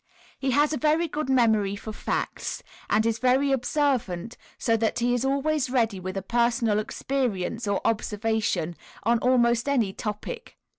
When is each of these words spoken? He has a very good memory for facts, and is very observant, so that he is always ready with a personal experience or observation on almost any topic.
He 0.39 0.49
has 0.49 0.73
a 0.73 0.77
very 0.79 1.07
good 1.07 1.29
memory 1.29 1.75
for 1.75 1.93
facts, 1.93 2.63
and 2.89 3.05
is 3.05 3.19
very 3.19 3.51
observant, 3.51 4.35
so 4.57 4.75
that 4.75 4.97
he 4.97 5.13
is 5.13 5.23
always 5.23 5.69
ready 5.69 5.99
with 5.99 6.17
a 6.17 6.23
personal 6.23 6.79
experience 6.79 7.67
or 7.67 7.85
observation 7.85 8.75
on 9.03 9.19
almost 9.19 9.69
any 9.69 9.93
topic. 9.93 10.57